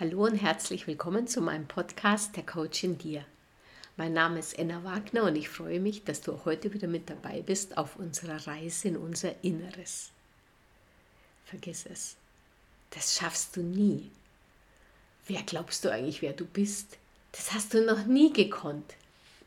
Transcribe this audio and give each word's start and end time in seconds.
Hallo 0.00 0.26
und 0.26 0.36
herzlich 0.36 0.86
willkommen 0.86 1.26
zu 1.26 1.40
meinem 1.40 1.66
Podcast 1.66 2.36
Der 2.36 2.46
Coach 2.46 2.84
in 2.84 2.98
dir. 2.98 3.24
Mein 3.96 4.12
Name 4.12 4.38
ist 4.38 4.56
Enna 4.56 4.84
Wagner 4.84 5.24
und 5.24 5.34
ich 5.34 5.48
freue 5.48 5.80
mich, 5.80 6.04
dass 6.04 6.20
du 6.20 6.44
heute 6.44 6.72
wieder 6.72 6.86
mit 6.86 7.10
dabei 7.10 7.42
bist 7.42 7.76
auf 7.76 7.96
unserer 7.96 8.46
Reise 8.46 8.86
in 8.86 8.96
unser 8.96 9.34
Inneres. 9.42 10.12
Vergiss 11.46 11.84
es, 11.84 12.14
das 12.90 13.16
schaffst 13.16 13.56
du 13.56 13.60
nie. 13.60 14.08
Wer 15.26 15.42
glaubst 15.42 15.84
du 15.84 15.90
eigentlich, 15.90 16.22
wer 16.22 16.32
du 16.32 16.44
bist? 16.44 16.96
Das 17.32 17.52
hast 17.52 17.74
du 17.74 17.84
noch 17.84 18.06
nie 18.06 18.32
gekonnt. 18.32 18.94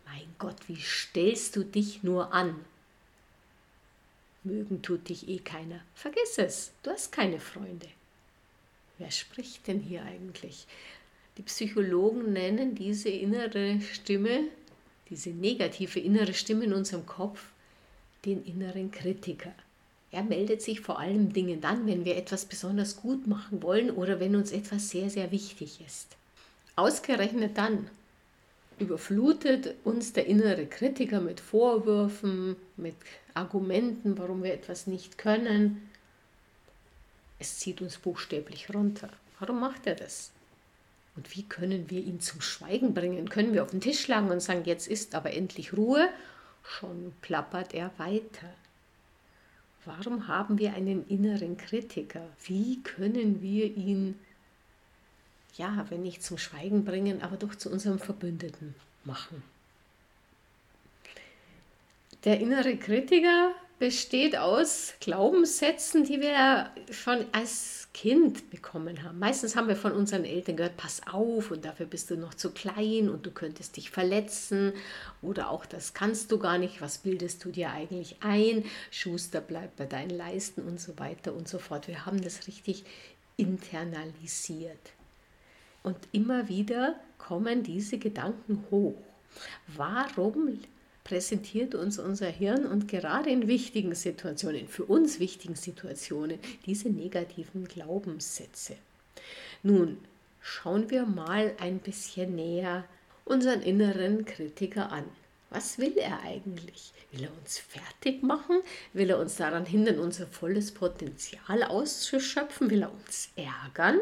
Mein 0.05 0.35
Gott, 0.37 0.57
wie 0.67 0.81
stellst 0.81 1.55
du 1.55 1.63
dich 1.63 2.03
nur 2.03 2.33
an? 2.33 2.59
Mögen 4.43 4.81
tut 4.81 5.07
dich 5.07 5.29
eh 5.29 5.39
keiner. 5.39 5.79
Vergiss 5.95 6.37
es, 6.37 6.71
du 6.83 6.91
hast 6.91 7.13
keine 7.13 7.39
Freunde. 7.39 7.87
Wer 9.01 9.09
spricht 9.09 9.67
denn 9.67 9.79
hier 9.79 10.03
eigentlich? 10.03 10.67
Die 11.39 11.41
Psychologen 11.41 12.33
nennen 12.33 12.75
diese 12.75 13.09
innere 13.09 13.81
Stimme, 13.81 14.41
diese 15.09 15.31
negative 15.31 15.99
innere 15.99 16.35
Stimme 16.35 16.65
in 16.65 16.73
unserem 16.73 17.07
Kopf, 17.07 17.45
den 18.25 18.45
inneren 18.45 18.91
Kritiker. 18.91 19.53
Er 20.11 20.21
meldet 20.21 20.61
sich 20.61 20.81
vor 20.81 20.99
allem 20.99 21.33
Dingen 21.33 21.61
dann, 21.61 21.87
wenn 21.87 22.05
wir 22.05 22.15
etwas 22.15 22.45
besonders 22.45 22.97
gut 22.97 23.25
machen 23.25 23.63
wollen 23.63 23.89
oder 23.89 24.19
wenn 24.19 24.35
uns 24.35 24.51
etwas 24.51 24.91
sehr, 24.91 25.09
sehr 25.09 25.31
wichtig 25.31 25.79
ist. 25.83 26.15
Ausgerechnet 26.75 27.57
dann 27.57 27.89
überflutet 28.77 29.73
uns 29.83 30.13
der 30.13 30.27
innere 30.27 30.67
Kritiker 30.67 31.21
mit 31.21 31.39
Vorwürfen, 31.39 32.55
mit 32.77 32.95
Argumenten, 33.33 34.19
warum 34.19 34.43
wir 34.43 34.53
etwas 34.53 34.85
nicht 34.85 35.17
können, 35.17 35.89
es 37.41 37.57
zieht 37.57 37.81
uns 37.81 37.97
buchstäblich 37.97 38.73
runter. 38.73 39.09
Warum 39.39 39.59
macht 39.59 39.87
er 39.87 39.95
das? 39.95 40.31
Und 41.15 41.35
wie 41.35 41.43
können 41.43 41.89
wir 41.89 41.99
ihn 41.99 42.21
zum 42.21 42.39
Schweigen 42.39 42.93
bringen? 42.93 43.27
Können 43.29 43.53
wir 43.53 43.63
auf 43.63 43.71
den 43.71 43.81
Tisch 43.81 44.01
schlagen 44.01 44.29
und 44.29 44.39
sagen, 44.41 44.63
jetzt 44.65 44.87
ist 44.87 45.15
aber 45.15 45.33
endlich 45.33 45.73
Ruhe? 45.73 46.07
Schon 46.63 47.13
plappert 47.21 47.73
er 47.73 47.91
weiter. 47.97 48.53
Warum 49.83 50.27
haben 50.27 50.59
wir 50.59 50.75
einen 50.75 51.07
inneren 51.07 51.57
Kritiker? 51.57 52.21
Wie 52.45 52.83
können 52.83 53.41
wir 53.41 53.65
ihn, 53.65 54.19
ja, 55.55 55.87
wenn 55.89 56.03
nicht 56.03 56.23
zum 56.23 56.37
Schweigen 56.37 56.85
bringen, 56.85 57.23
aber 57.23 57.37
doch 57.37 57.55
zu 57.55 57.71
unserem 57.71 57.97
Verbündeten 57.97 58.75
machen? 59.03 59.41
Der 62.23 62.39
innere 62.39 62.77
Kritiker 62.77 63.55
besteht 63.81 64.37
aus 64.37 64.93
Glaubenssätzen, 64.99 66.03
die 66.03 66.21
wir 66.21 66.69
schon 66.91 67.25
als 67.31 67.87
Kind 67.95 68.51
bekommen 68.51 69.01
haben. 69.01 69.17
Meistens 69.17 69.55
haben 69.55 69.67
wir 69.67 69.75
von 69.75 69.93
unseren 69.93 70.23
Eltern 70.23 70.55
gehört, 70.55 70.77
pass 70.77 71.01
auf 71.11 71.49
und 71.49 71.65
dafür 71.65 71.87
bist 71.87 72.11
du 72.11 72.15
noch 72.15 72.35
zu 72.35 72.51
klein 72.51 73.09
und 73.09 73.25
du 73.25 73.31
könntest 73.31 73.77
dich 73.77 73.89
verletzen 73.89 74.73
oder 75.23 75.49
auch 75.49 75.65
das 75.65 75.95
kannst 75.95 76.31
du 76.31 76.37
gar 76.37 76.59
nicht, 76.59 76.79
was 76.79 76.99
bildest 76.99 77.43
du 77.43 77.49
dir 77.49 77.71
eigentlich 77.71 78.17
ein, 78.19 78.65
Schuster 78.91 79.41
bleibt 79.41 79.77
bei 79.77 79.87
deinen 79.87 80.11
Leisten 80.11 80.61
und 80.61 80.79
so 80.79 80.99
weiter 80.99 81.33
und 81.33 81.47
so 81.47 81.57
fort. 81.57 81.87
Wir 81.87 82.05
haben 82.05 82.21
das 82.21 82.45
richtig 82.45 82.83
internalisiert. 83.35 84.91
Und 85.81 85.97
immer 86.11 86.49
wieder 86.49 86.99
kommen 87.17 87.63
diese 87.63 87.97
Gedanken 87.97 88.63
hoch. 88.69 89.01
Warum 89.75 90.59
präsentiert 91.11 91.75
uns 91.75 91.99
unser 91.99 92.29
Hirn 92.29 92.65
und 92.65 92.87
gerade 92.87 93.29
in 93.29 93.49
wichtigen 93.49 93.95
Situationen, 93.95 94.69
für 94.69 94.85
uns 94.85 95.19
wichtigen 95.19 95.55
Situationen, 95.55 96.39
diese 96.65 96.87
negativen 96.87 97.67
Glaubenssätze. 97.67 98.77
Nun, 99.61 99.97
schauen 100.39 100.89
wir 100.89 101.05
mal 101.05 101.53
ein 101.59 101.79
bisschen 101.79 102.33
näher 102.37 102.85
unseren 103.25 103.61
inneren 103.61 104.23
Kritiker 104.23 104.89
an. 104.89 105.03
Was 105.49 105.79
will 105.79 105.97
er 105.97 106.21
eigentlich? 106.21 106.93
Will 107.11 107.23
er 107.23 107.37
uns 107.41 107.57
fertig 107.57 108.23
machen? 108.23 108.61
Will 108.93 109.09
er 109.09 109.19
uns 109.19 109.35
daran 109.35 109.65
hindern, 109.65 109.99
unser 109.99 110.27
volles 110.27 110.71
Potenzial 110.71 111.63
auszuschöpfen? 111.63 112.69
Will 112.69 112.83
er 112.83 112.93
uns 112.93 113.31
ärgern? 113.35 113.99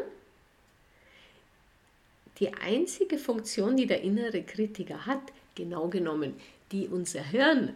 Die 2.38 2.54
einzige 2.54 3.18
Funktion, 3.18 3.76
die 3.76 3.88
der 3.88 4.02
innere 4.02 4.44
Kritiker 4.44 5.06
hat, 5.06 5.22
genau 5.56 5.88
genommen, 5.88 6.34
die 6.72 6.88
unser 6.88 7.22
Hirn 7.22 7.74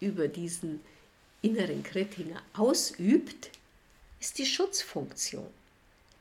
über 0.00 0.28
diesen 0.28 0.80
inneren 1.42 1.82
Kritiker 1.82 2.40
ausübt, 2.56 3.50
ist 4.20 4.38
die 4.38 4.46
Schutzfunktion. 4.46 5.46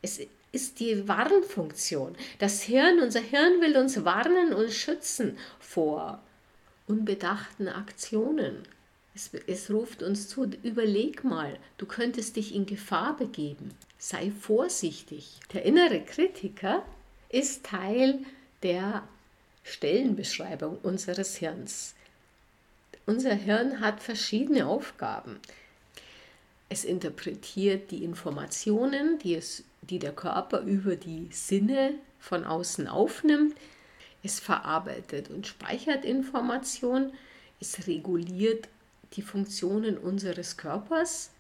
Es 0.01 0.19
ist 0.51 0.79
die 0.79 1.07
Warnfunktion. 1.07 2.15
Das 2.39 2.61
Hirn, 2.61 2.99
unser 3.01 3.19
Hirn 3.19 3.61
will 3.61 3.75
uns 3.77 4.03
warnen 4.05 4.53
und 4.53 4.71
schützen 4.71 5.37
vor 5.59 6.21
unbedachten 6.87 7.67
Aktionen. 7.67 8.63
Es, 9.13 9.31
es 9.47 9.71
ruft 9.71 10.03
uns 10.03 10.27
zu, 10.27 10.45
überleg 10.63 11.23
mal, 11.23 11.57
du 11.77 11.85
könntest 11.85 12.35
dich 12.35 12.53
in 12.53 12.65
Gefahr 12.65 13.17
begeben. 13.17 13.71
Sei 13.97 14.31
vorsichtig. 14.31 15.39
Der 15.53 15.65
innere 15.65 16.01
Kritiker 16.03 16.85
ist 17.29 17.65
Teil 17.65 18.19
der 18.61 19.07
Stellenbeschreibung 19.67 20.77
unseres 20.81 21.35
Hirns. 21.35 21.93
Unser 23.05 23.33
Hirn 23.33 23.81
hat 23.81 24.01
verschiedene 24.01 24.65
Aufgaben. 24.65 25.39
Es 26.69 26.83
interpretiert 26.83 27.91
die 27.91 28.03
Informationen, 28.03 29.19
die, 29.19 29.35
es, 29.35 29.63
die 29.81 29.99
der 29.99 30.13
Körper 30.13 30.61
über 30.61 30.95
die 30.95 31.29
Sinne 31.31 31.95
von 32.19 32.45
außen 32.45 32.87
aufnimmt. 32.87 33.55
Es 34.23 34.39
verarbeitet 34.39 35.29
und 35.29 35.47
speichert 35.47 36.05
Informationen. 36.05 37.13
Es 37.59 37.87
reguliert 37.87 38.67
die 39.13 39.21
Funktionen 39.21 39.97
unseres 39.97 40.57
Körpers. 40.57 41.31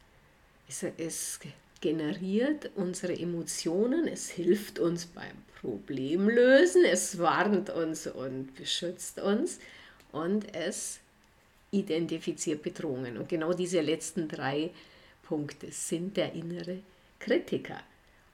Es, 0.67 0.83
es 0.83 1.39
generiert 1.81 2.71
unsere 2.75 3.17
Emotionen. 3.17 4.07
Es 4.07 4.29
hilft 4.29 4.79
uns 4.79 5.05
beim 5.05 5.43
Problemlösen, 5.61 6.85
es 6.85 7.17
warnt 7.19 7.69
uns 7.69 8.07
und 8.07 8.55
beschützt 8.55 9.19
uns 9.19 9.59
und 10.11 10.55
es 10.55 10.99
identifiziert 11.71 12.61
Bedrohungen. 12.61 13.17
Und 13.17 13.29
genau 13.29 13.53
diese 13.53 13.81
letzten 13.81 14.27
drei 14.27 14.69
Punkte 15.23 15.71
sind 15.71 16.15
der 16.17 16.33
innere 16.33 16.79
Kritiker. 17.19 17.81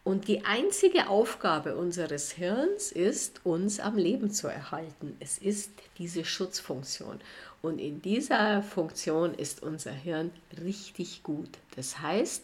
Und 0.04 0.28
die 0.28 0.44
einzige 0.44 1.08
Aufgabe 1.08 1.78
unseres 1.78 2.32
Hirns 2.32 2.92
ist, 2.92 3.40
uns 3.46 3.80
am 3.80 3.98
Leben 3.98 4.32
zu 4.32 4.48
erhalten. 4.48 5.16
Es 5.22 5.38
ist 5.38 5.72
diese 5.98 6.26
Schutzfunktion. 6.26 7.22
Und 7.62 7.80
in 7.80 8.02
dieser 8.02 8.62
Funktion 8.62 9.34
ist 9.34 9.64
unser 9.64 9.94
Hirn 9.94 10.32
richtig 10.62 11.24
gut. 11.24 11.50
Das 11.78 12.00
heißt, 12.00 12.44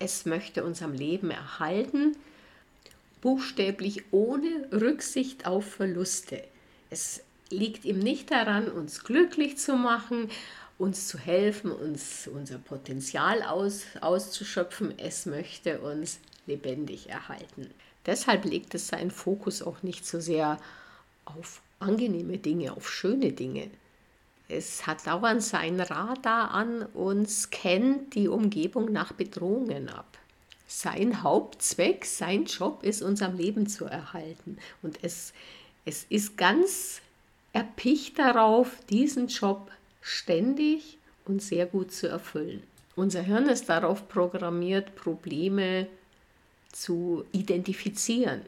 es 0.00 0.24
möchte 0.24 0.64
uns 0.64 0.82
am 0.82 0.92
Leben 0.92 1.30
erhalten, 1.30 2.16
buchstäblich 3.20 4.04
ohne 4.10 4.68
Rücksicht 4.72 5.46
auf 5.46 5.74
Verluste. 5.74 6.42
Es 6.88 7.22
liegt 7.50 7.84
ihm 7.84 7.98
nicht 7.98 8.30
daran, 8.30 8.68
uns 8.68 9.04
glücklich 9.04 9.58
zu 9.58 9.76
machen, 9.76 10.30
uns 10.78 11.06
zu 11.06 11.18
helfen, 11.18 11.70
uns 11.70 12.26
unser 12.26 12.58
Potenzial 12.58 13.42
aus, 13.42 13.82
auszuschöpfen. 14.00 14.98
Es 14.98 15.26
möchte 15.26 15.80
uns 15.80 16.18
lebendig 16.46 17.10
erhalten. 17.10 17.70
Deshalb 18.06 18.46
legt 18.46 18.74
es 18.74 18.88
seinen 18.88 19.10
Fokus 19.10 19.60
auch 19.60 19.82
nicht 19.82 20.06
so 20.06 20.18
sehr 20.18 20.58
auf 21.26 21.60
angenehme 21.78 22.38
Dinge, 22.38 22.72
auf 22.72 22.90
schöne 22.90 23.32
Dinge. 23.32 23.70
Es 24.50 24.86
hat 24.86 25.06
dauernd 25.06 25.42
sein 25.42 25.80
Radar 25.80 26.50
an 26.50 26.82
und 26.94 27.30
scannt 27.30 28.14
die 28.14 28.28
Umgebung 28.28 28.92
nach 28.92 29.12
Bedrohungen 29.12 29.88
ab 29.88 30.18
sein 30.70 31.24
Hauptzweck, 31.24 32.04
sein 32.04 32.44
Job 32.44 32.84
ist, 32.84 33.02
uns 33.02 33.22
am 33.22 33.36
Leben 33.36 33.66
zu 33.66 33.86
erhalten. 33.86 34.56
Und 34.82 35.00
es, 35.02 35.32
es 35.84 36.04
ist 36.04 36.36
ganz 36.36 37.02
erpicht 37.52 38.20
darauf, 38.20 38.78
diesen 38.88 39.26
Job 39.26 39.70
ständig 40.00 40.96
und 41.24 41.42
sehr 41.42 41.66
gut 41.66 41.92
zu 41.92 42.06
erfüllen. 42.06 42.62
Unser 42.94 43.22
Hirn 43.22 43.48
ist 43.48 43.68
darauf 43.68 44.08
programmiert, 44.08 44.94
Probleme 44.94 45.88
zu 46.70 47.24
identifizieren. 47.32 48.42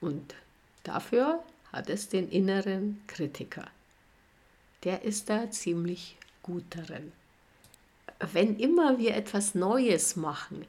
Und 0.00 0.34
dafür 0.82 1.44
hat 1.72 1.88
es 1.88 2.08
den 2.08 2.28
inneren 2.28 3.00
Kritiker. 3.06 3.66
Der 4.84 5.02
ist 5.02 5.30
da 5.30 5.50
ziemlich 5.50 6.16
gut 6.42 6.64
darin. 6.70 7.12
Wenn 8.32 8.58
immer 8.58 8.98
wir 8.98 9.14
etwas 9.14 9.54
Neues 9.54 10.16
machen, 10.16 10.64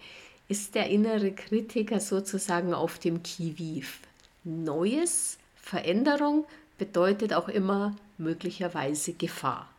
ist 0.48 0.76
der 0.76 0.90
innere 0.90 1.32
Kritiker 1.32 2.00
sozusagen 2.00 2.74
auf 2.74 3.00
dem 3.00 3.24
Kiviv. 3.24 4.00
Neues, 4.44 5.38
Veränderung 5.56 6.46
bedeutet 6.78 7.34
auch 7.34 7.48
immer 7.48 7.96
möglicherweise 8.18 9.14
Gefahr. 9.14 9.70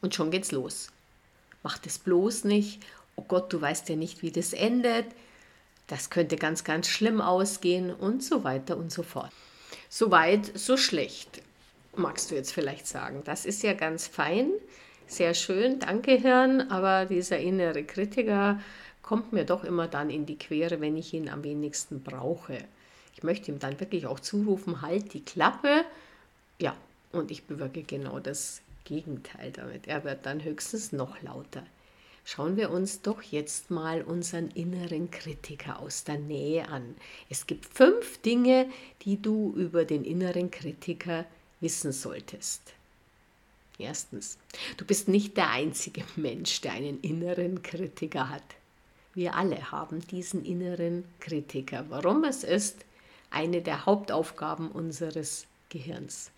Und 0.00 0.14
schon 0.14 0.30
geht's 0.30 0.52
los. 0.52 0.90
Mach 1.62 1.78
das 1.78 1.98
bloß 1.98 2.44
nicht. 2.44 2.80
Oh 3.16 3.24
Gott, 3.26 3.52
du 3.52 3.60
weißt 3.60 3.88
ja 3.88 3.96
nicht, 3.96 4.22
wie 4.22 4.30
das 4.30 4.52
endet. 4.52 5.06
das 5.88 6.10
könnte 6.10 6.36
ganz, 6.36 6.64
ganz 6.64 6.86
schlimm 6.86 7.20
ausgehen 7.20 7.92
und 7.92 8.22
so 8.22 8.44
weiter 8.44 8.76
und 8.76 8.92
so 8.92 9.02
fort. 9.02 9.32
So 9.88 10.10
weit, 10.10 10.58
so 10.58 10.76
schlecht, 10.76 11.42
magst 11.98 12.30
du 12.30 12.34
jetzt 12.34 12.52
vielleicht 12.52 12.86
sagen. 12.86 13.22
Das 13.24 13.44
ist 13.44 13.62
ja 13.62 13.74
ganz 13.74 14.06
fein, 14.06 14.50
sehr 15.06 15.34
schön, 15.34 15.78
danke 15.80 16.12
Hirn, 16.12 16.60
aber 16.70 17.06
dieser 17.06 17.38
innere 17.38 17.84
Kritiker 17.84 18.60
kommt 19.02 19.32
mir 19.32 19.44
doch 19.44 19.64
immer 19.64 19.88
dann 19.88 20.10
in 20.10 20.26
die 20.26 20.38
Quere, 20.38 20.80
wenn 20.80 20.96
ich 20.96 21.14
ihn 21.14 21.28
am 21.28 21.42
wenigsten 21.44 22.02
brauche. 22.02 22.58
Ich 23.14 23.22
möchte 23.22 23.50
ihm 23.50 23.58
dann 23.58 23.80
wirklich 23.80 24.06
auch 24.06 24.20
zurufen, 24.20 24.82
halt 24.82 25.14
die 25.14 25.24
Klappe. 25.24 25.84
Ja, 26.60 26.76
und 27.10 27.30
ich 27.30 27.44
bewirke 27.44 27.82
genau 27.82 28.20
das 28.20 28.60
Gegenteil 28.84 29.50
damit. 29.50 29.86
Er 29.88 30.04
wird 30.04 30.26
dann 30.26 30.44
höchstens 30.44 30.92
noch 30.92 31.20
lauter. 31.22 31.64
Schauen 32.24 32.58
wir 32.58 32.70
uns 32.70 33.00
doch 33.00 33.22
jetzt 33.22 33.70
mal 33.70 34.02
unseren 34.02 34.48
inneren 34.50 35.10
Kritiker 35.10 35.78
aus 35.80 36.04
der 36.04 36.18
Nähe 36.18 36.68
an. 36.68 36.94
Es 37.30 37.46
gibt 37.46 37.64
fünf 37.64 38.18
Dinge, 38.18 38.68
die 39.02 39.20
du 39.20 39.54
über 39.56 39.86
den 39.86 40.04
inneren 40.04 40.50
Kritiker 40.50 41.24
wissen 41.60 41.92
solltest. 41.92 42.60
Erstens, 43.78 44.38
du 44.76 44.84
bist 44.84 45.08
nicht 45.08 45.36
der 45.36 45.50
einzige 45.50 46.04
Mensch, 46.16 46.60
der 46.60 46.72
einen 46.72 47.00
inneren 47.00 47.62
Kritiker 47.62 48.28
hat. 48.28 48.42
Wir 49.14 49.34
alle 49.34 49.70
haben 49.70 50.00
diesen 50.06 50.44
inneren 50.44 51.04
Kritiker. 51.20 51.86
Warum 51.88 52.24
es 52.24 52.44
ist 52.44 52.84
eine 53.30 53.62
der 53.62 53.86
Hauptaufgaben 53.86 54.70
unseres 54.70 55.46
Gehirns. 55.68 56.30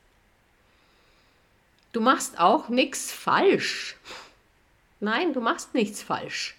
Du 1.93 2.01
machst 2.01 2.39
auch 2.39 2.69
nichts 2.69 3.11
falsch. 3.11 3.97
Nein, 5.01 5.33
du 5.33 5.41
machst 5.41 5.75
nichts 5.75 6.03
falsch. 6.03 6.57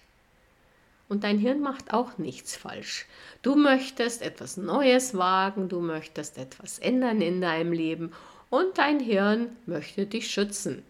Und 1.08 1.24
dein 1.24 1.38
Hirn 1.38 1.60
macht 1.60 1.92
auch 1.92 2.18
nichts 2.18 2.56
falsch. 2.56 3.06
Du 3.42 3.54
möchtest 3.54 4.22
etwas 4.22 4.56
Neues 4.56 5.16
wagen, 5.16 5.68
du 5.68 5.80
möchtest 5.80 6.38
etwas 6.38 6.78
ändern 6.78 7.20
in 7.20 7.40
deinem 7.40 7.72
Leben 7.72 8.12
und 8.52 8.76
dein 8.76 9.00
Hirn 9.00 9.56
möchte 9.64 10.04
dich 10.04 10.30
schützen. 10.30 10.82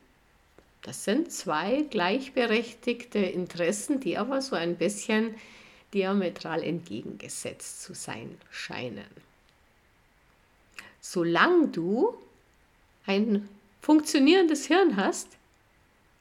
Das 0.82 1.04
sind 1.04 1.30
zwei 1.30 1.82
gleichberechtigte 1.82 3.20
Interessen, 3.20 4.00
die 4.00 4.18
aber 4.18 4.42
so 4.42 4.56
ein 4.56 4.74
bisschen 4.74 5.36
diametral 5.94 6.64
entgegengesetzt 6.64 7.84
zu 7.84 7.94
sein 7.94 8.36
scheinen. 8.50 9.06
Solange 11.00 11.68
du 11.68 12.12
ein 13.06 13.48
funktionierendes 13.80 14.66
Hirn 14.66 14.96
hast, 14.96 15.28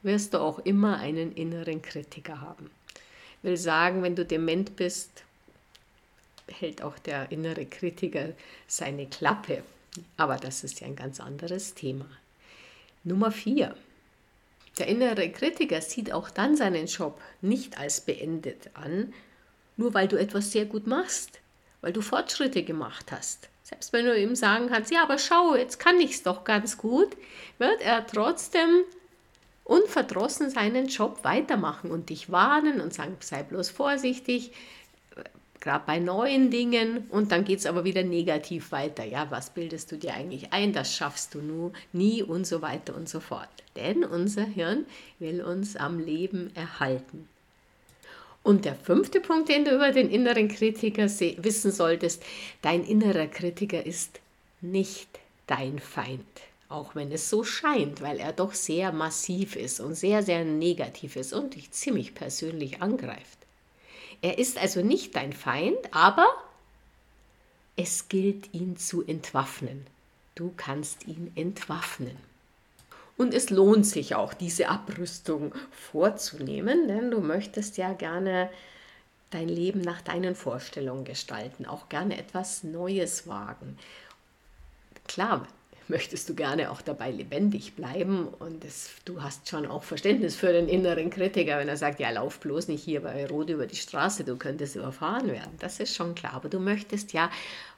wirst 0.04 0.36
du 0.36 0.42
auch 0.42 0.60
immer 0.60 1.00
einen 1.00 1.32
inneren 1.34 1.82
Kritiker 1.82 2.40
haben. 2.40 2.70
Ich 2.94 3.44
will 3.50 3.58
sagen, 3.58 4.04
wenn 4.04 4.16
du 4.16 4.26
dement 4.26 4.76
bist, 4.76 5.24
hält 6.60 6.84
auch 6.84 7.00
der 7.00 7.32
innere 7.32 7.66
Kritiker 7.66 8.30
seine 8.68 9.08
Klappe. 9.08 9.64
Aber 10.18 10.38
das 10.38 10.64
ist 10.64 10.80
ja 10.80 10.88
ein 10.88 10.96
ganz 10.96 11.20
anderes 11.20 11.74
Thema. 11.74 12.06
Nummer 13.04 13.32
vier. 13.32 13.76
Der 14.78 14.88
innere 14.88 15.30
Kritiker 15.32 15.82
sieht 15.82 16.14
auch 16.14 16.30
dann 16.30 16.56
seinen 16.56 16.86
Job 16.86 17.20
nicht 17.42 17.78
als 17.78 18.02
beendet 18.02 18.70
an, 18.74 19.14
nur 19.76 19.94
weil 19.94 20.08
du 20.08 20.18
etwas 20.18 20.52
sehr 20.52 20.66
gut 20.66 20.88
machst, 20.88 21.40
weil 21.82 21.94
du 21.94 22.02
Fortschritte 22.02 22.64
gemacht 22.64 23.12
hast. 23.12 23.50
Selbst 23.64 23.94
wenn 23.94 24.06
du 24.06 24.18
ihm 24.18 24.36
sagen 24.36 24.68
kannst, 24.70 24.92
ja, 24.92 25.04
aber 25.04 25.18
schau, 25.18 25.56
jetzt 25.56 25.80
kann 25.80 26.00
ich 26.00 26.12
es 26.12 26.24
doch 26.24 26.44
ganz 26.44 26.78
gut, 26.78 27.16
wird 27.58 27.82
er 27.82 28.06
trotzdem 28.06 28.84
unverdrossen 29.64 30.50
seinen 30.50 30.88
Job 30.88 31.24
weitermachen 31.24 31.92
und 31.92 32.10
dich 32.10 32.32
warnen 32.32 32.82
und 32.82 32.94
sagen, 32.94 33.16
sei 33.20 33.44
bloß 33.44 33.70
vorsichtig, 33.70 34.52
gerade 35.62 35.84
bei 35.86 36.00
neuen 36.00 36.50
Dingen 36.50 37.06
und 37.10 37.32
dann 37.32 37.46
geht 37.46 37.60
es 37.60 37.66
aber 37.66 37.84
wieder 37.84 38.04
negativ 38.04 38.72
weiter. 38.72 39.06
Ja, 39.06 39.28
was 39.30 39.52
bildest 39.52 39.92
du 39.92 39.98
dir 39.98 40.14
eigentlich 40.14 40.52
ein? 40.52 40.74
Das 40.74 40.94
schaffst 40.94 41.34
du 41.36 41.42
nur 41.42 41.72
nie 41.94 42.22
und 42.24 42.46
so 42.46 42.62
weiter 42.62 42.96
und 42.96 43.08
so 43.08 43.20
fort. 43.20 43.50
Denn 43.76 44.04
unser 44.04 44.44
Hirn 44.44 44.86
will 45.20 45.42
uns 45.42 45.76
am 45.76 46.00
Leben 46.00 46.52
erhalten. 46.56 47.30
Und 48.44 48.66
der 48.66 48.76
fünfte 48.76 49.22
Punkt, 49.22 49.50
den 49.50 49.66
du 49.66 49.76
über 49.76 49.92
den 49.92 50.10
inneren 50.10 50.48
Kritiker 50.48 51.04
wissen 51.04 51.72
solltest, 51.72 52.24
dein 52.62 52.84
innerer 52.84 53.28
Kritiker 53.28 53.86
ist 53.86 54.20
nicht 54.62 55.08
dein 55.46 55.80
Feind 55.80 56.26
auch 56.72 56.96
wenn 56.96 57.12
es 57.12 57.30
so 57.30 57.44
scheint, 57.44 58.02
weil 58.02 58.18
er 58.18 58.32
doch 58.32 58.54
sehr 58.54 58.92
massiv 58.92 59.56
ist 59.56 59.80
und 59.80 59.96
sehr, 59.96 60.24
sehr 60.24 60.46
negativ 60.46 61.16
ist 61.16 61.34
und 61.34 61.56
dich 61.56 61.72
ziemlich 61.72 62.16
persönlich 62.16 62.82
angreift. 62.82 63.41
Er 64.22 64.38
ist 64.38 64.58
also 64.58 64.82
nicht 64.82 65.16
dein 65.16 65.34
Feind, 65.34 65.78
aber 65.92 66.28
es 67.76 68.10
gilt 68.10 68.54
ihn 68.54 68.78
zu 68.78 69.04
entwaffnen. 69.06 69.88
Du 70.36 70.54
kannst 70.56 71.08
ihn 71.08 71.32
entwaffnen. 71.36 72.16
Und 73.18 73.34
es 73.34 73.50
lohnt 73.50 73.86
sich 73.86 74.16
auch, 74.16 74.34
diese 74.34 74.70
Abrüstung 74.70 75.54
vorzunehmen, 75.72 76.88
denn 76.88 77.12
du 77.12 77.20
möchtest 77.20 77.78
ja 77.78 77.94
gerne 77.94 78.50
dein 79.30 79.48
Leben 79.48 79.82
nach 79.82 80.02
deinen 80.02 80.36
Vorstellungen 80.36 81.06
gestalten, 81.06 81.66
auch 81.66 81.90
gerne 81.90 82.18
etwas 82.18 82.64
Neues 82.64 83.28
wagen. 83.28 83.78
Klar, 85.08 85.48
möchtest 85.88 86.30
du 86.30 86.36
gerne 86.36 86.72
auch 86.72 86.82
dabei 86.82 87.12
lebendig 87.12 87.74
bleiben 87.74 88.28
und 88.28 88.64
das, 88.64 88.90
du 89.06 89.22
hast 89.22 89.50
schon 89.50 89.66
auch 89.66 89.84
Verständnis 89.84 90.36
für 90.36 90.54
den 90.54 90.68
inneren 90.68 91.10
Kritiker, 91.10 91.58
wenn 91.58 91.68
er 91.68 91.78
sagt, 91.78 92.00
ja, 92.00 92.10
lauf 92.10 92.40
bloß 92.40 92.68
nicht 92.68 92.84
hier 92.84 93.02
bei 93.02 93.26
Rot 93.28 93.50
über 93.50 93.68
die 93.68 93.76
Straße, 93.76 94.24
du 94.24 94.38
könntest 94.38 94.76
überfahren 94.76 95.28
werden. 95.28 95.54
Das 95.60 95.80
ist 95.80 95.96
schon 95.96 96.16
klar, 96.16 96.34
aber 96.34 96.50
du 96.50 96.60
möchtest 96.60 97.14
ja 97.14 97.30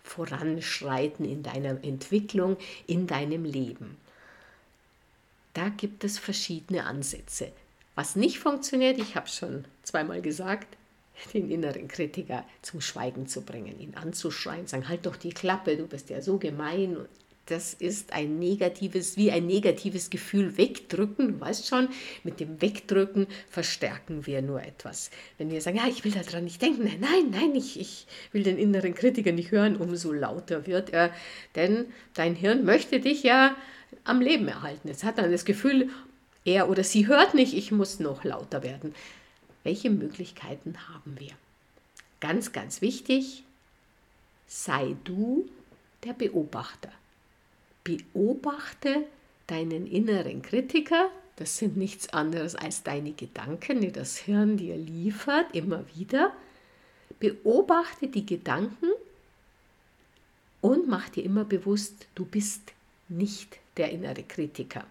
voranschreiten 0.04 1.26
in 1.26 1.44
deiner 1.44 1.84
Entwicklung, 1.84 2.58
in 2.88 3.08
deinem 3.08 3.46
Leben. 3.46 3.98
Da 5.54 5.70
gibt 5.70 6.04
es 6.04 6.20
verschiedene 6.20 6.86
Ansätze. 6.86 7.52
Was 7.96 8.16
nicht 8.16 8.40
funktioniert, 8.40 8.98
ich 8.98 9.16
habe 9.16 9.28
schon 9.28 9.66
zweimal 9.84 10.22
gesagt, 10.22 10.78
den 11.34 11.50
inneren 11.52 11.88
Kritiker 11.88 12.44
zum 12.62 12.82
Schweigen 12.82 13.28
zu 13.28 13.42
bringen, 13.42 13.80
ihn 13.80 13.95
anzuschreien, 13.95 14.68
sagen, 14.68 14.90
halt 14.90 15.06
doch 15.06 15.16
die 15.16 15.30
Klappe, 15.30 15.78
du 15.78 15.88
bist 15.88 16.10
ja 16.10 16.22
so 16.22 16.38
gemein 16.38 16.98
das 17.47 17.73
ist 17.73 18.14
ein 18.14 18.40
negatives, 18.40 19.18
wie 19.18 19.30
ein 19.31 19.45
negatives 19.45 20.09
Gefühl 20.09 20.57
wegdrücken. 20.57 21.33
Du 21.33 21.42
weißt 21.42 21.68
schon, 21.68 21.90
mit 22.23 22.40
dem 22.40 22.62
Wegdrücken 22.62 23.28
verstärken 23.50 24.26
wir 24.26 24.42
nur 24.42 24.64
etwas. 24.64 25.12
Wenn 25.38 25.52
wir 25.52 25.59
sagen, 25.59 25.78
ja, 25.78 25.88
ich 25.88 26.06
will 26.06 26.14
daran 26.14 26.45
nicht 26.45 26.62
denken, 26.62 26.85
nein, 26.85 27.00
nein, 27.02 27.30
nein, 27.31 27.56
ich, 27.56 27.80
ich 27.80 28.07
will 28.31 28.44
den 28.44 28.57
inneren 28.57 28.95
Kritiker 28.95 29.33
nicht 29.33 29.52
hören, 29.52 29.76
umso 29.76 30.14
lauter 30.14 30.68
wird 30.68 30.92
er. 30.92 31.14
Denn 31.56 31.85
dein 32.14 32.35
Hirn 32.35 32.64
möchte 32.64 33.02
dich 33.02 33.23
ja 33.23 33.56
am 34.06 34.21
Leben 34.21 34.47
erhalten. 34.47 34.88
Es 34.88 35.04
hat 35.04 35.18
dann 35.18 35.31
das 35.31 35.44
Gefühl, 35.44 35.90
er 36.45 36.69
oder 36.69 36.85
sie 36.85 37.07
hört 37.07 37.33
nicht, 37.33 37.54
ich 37.54 37.73
muss 37.73 38.00
noch 38.00 38.23
lauter 38.23 38.64
werden. 38.64 38.95
Welche 39.64 39.90
Möglichkeiten 39.90 40.76
haben 40.90 41.19
wir? 41.19 41.31
Ganz, 42.21 42.54
ganz 42.54 42.81
wichtig, 42.81 43.44
sei 44.47 44.95
du 45.04 45.50
der 46.06 46.14
Beobachter. 46.14 46.90
Beobachte 47.83 49.06
deinen 49.47 49.87
inneren 49.87 50.42
Kritiker. 50.42 51.09
Das 51.35 51.57
sind 51.57 51.78
nichts 51.78 52.09
anderes 52.09 52.56
als 52.56 52.83
deine 52.83 53.11
Gedanken, 53.13 53.81
die 53.81 53.92
das 53.92 54.18
Hirn 54.18 54.57
dir 54.57 54.78
liefert, 54.78 55.54
immer 55.54 55.83
wieder. 55.95 56.31
Beobachte 57.19 58.07
die 58.07 58.25
Gedanken 58.25 58.90
und 60.61 60.87
mach 60.87 61.09
dir 61.09 61.23
immer 61.23 61.44
bewusst, 61.44 62.07
du 62.16 62.25
bist 62.25 62.73
nicht 63.09 63.57
der 63.78 63.92
innere 63.92 64.23
Kritiker. 64.23 64.85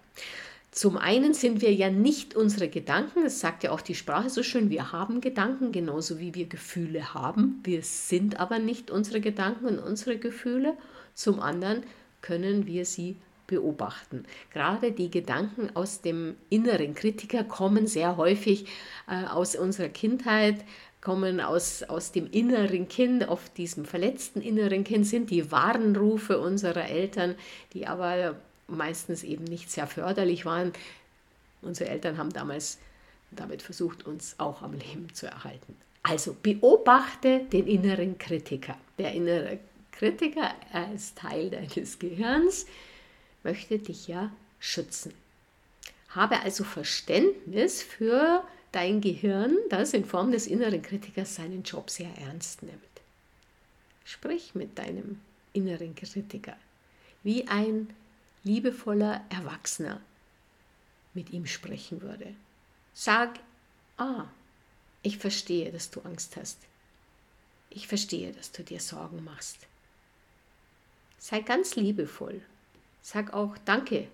Zum 0.70 0.96
einen 0.96 1.34
sind 1.34 1.60
wir 1.60 1.72
ja 1.72 1.90
nicht 1.90 2.34
unsere 2.34 2.68
Gedanken, 2.68 3.24
das 3.24 3.40
sagt 3.40 3.62
ja 3.62 3.72
auch 3.72 3.82
die 3.82 3.94
Sprache 3.94 4.30
so 4.30 4.42
schön, 4.42 4.70
wir 4.70 4.90
haben 4.90 5.20
Gedanken, 5.20 5.70
genauso 5.70 6.18
wie 6.18 6.34
wir 6.34 6.46
Gefühle 6.46 7.12
haben. 7.12 7.60
Wir 7.62 7.82
sind 7.82 8.40
aber 8.40 8.58
nicht 8.58 8.90
unsere 8.90 9.20
Gedanken 9.20 9.66
und 9.66 9.78
unsere 9.78 10.16
Gefühle. 10.16 10.74
Zum 11.14 11.40
anderen 11.40 11.82
können 12.22 12.66
wir 12.66 12.86
sie 12.86 13.16
beobachten. 13.46 14.24
Gerade 14.52 14.92
die 14.92 15.10
Gedanken 15.10 15.74
aus 15.76 16.00
dem 16.00 16.36
inneren 16.48 16.94
Kritiker 16.94 17.44
kommen 17.44 17.86
sehr 17.86 18.16
häufig 18.16 18.66
äh, 19.08 19.26
aus 19.26 19.56
unserer 19.56 19.88
Kindheit, 19.88 20.64
kommen 21.02 21.40
aus, 21.40 21.82
aus 21.82 22.12
dem 22.12 22.30
inneren 22.30 22.88
Kind, 22.88 23.28
auf 23.28 23.50
diesem 23.50 23.84
verletzten 23.84 24.40
inneren 24.40 24.84
Kind, 24.84 25.06
sind 25.06 25.30
die 25.30 25.50
Warnrufe 25.50 26.38
unserer 26.38 26.88
Eltern, 26.88 27.34
die 27.74 27.86
aber 27.86 28.36
meistens 28.68 29.24
eben 29.24 29.44
nicht 29.44 29.70
sehr 29.70 29.86
förderlich 29.86 30.46
waren. 30.46 30.72
Unsere 31.60 31.90
Eltern 31.90 32.16
haben 32.16 32.32
damals 32.32 32.78
damit 33.32 33.62
versucht, 33.62 34.06
uns 34.06 34.36
auch 34.38 34.62
am 34.62 34.72
Leben 34.72 35.12
zu 35.12 35.26
erhalten. 35.26 35.76
Also 36.04 36.36
beobachte 36.40 37.40
den 37.52 37.66
inneren 37.66 38.18
Kritiker. 38.18 38.76
Der 38.98 39.12
innere 39.12 39.58
Kritiker 39.92 40.54
als 40.72 41.14
Teil 41.14 41.50
deines 41.50 41.98
Gehirns 41.98 42.66
möchte 43.42 43.78
dich 43.78 44.08
ja 44.08 44.32
schützen. 44.58 45.14
Habe 46.08 46.40
also 46.40 46.64
Verständnis 46.64 47.82
für 47.82 48.44
dein 48.72 49.00
Gehirn, 49.00 49.56
das 49.70 49.92
in 49.92 50.04
Form 50.04 50.32
des 50.32 50.46
inneren 50.46 50.82
Kritikers 50.82 51.36
seinen 51.36 51.62
Job 51.62 51.90
sehr 51.90 52.10
ernst 52.18 52.62
nimmt. 52.62 52.82
Sprich 54.04 54.54
mit 54.54 54.78
deinem 54.78 55.20
inneren 55.52 55.94
Kritiker, 55.94 56.56
wie 57.22 57.46
ein 57.48 57.88
liebevoller 58.44 59.24
Erwachsener 59.30 60.00
mit 61.14 61.30
ihm 61.30 61.46
sprechen 61.46 62.02
würde. 62.02 62.34
Sag, 62.94 63.38
ah, 63.96 64.24
ich 65.02 65.18
verstehe, 65.18 65.70
dass 65.70 65.90
du 65.90 66.00
Angst 66.00 66.36
hast. 66.36 66.58
Ich 67.70 67.88
verstehe, 67.88 68.32
dass 68.32 68.52
du 68.52 68.62
dir 68.62 68.80
Sorgen 68.80 69.24
machst. 69.24 69.66
Sei 71.22 71.40
ganz 71.40 71.76
liebevoll. 71.76 72.42
Sag 73.00 73.32
auch 73.32 73.56
Danke. 73.64 74.08